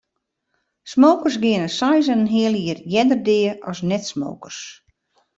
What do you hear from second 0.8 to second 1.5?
Smokers